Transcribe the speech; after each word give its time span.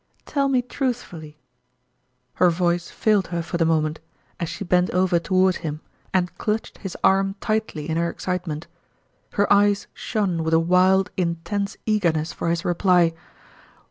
Tell 0.25 0.49
me 0.49 0.63
truthfully..." 0.63 1.37
Her 2.41 2.49
voice 2.49 2.89
failed 2.89 3.27
her 3.27 3.43
for 3.43 3.57
the 3.57 3.67
moment, 3.67 3.99
as 4.39 4.49
she 4.49 4.63
bent 4.63 4.89
over 4.89 5.19
toward 5.19 5.57
him, 5.57 5.81
and 6.11 6.35
clutched 6.39 6.79
his 6.79 6.97
arm 7.03 7.35
tightly 7.39 7.87
in 7.87 7.97
her 7.97 8.09
excitement; 8.09 8.65
her 9.33 9.45
eyes 9.53 9.85
shone 9.93 10.43
with 10.43 10.55
a 10.55 10.59
wild, 10.59 11.11
intense 11.17 11.77
eagerness 11.85 12.33
for 12.33 12.49
his 12.49 12.65
reply. 12.65 13.13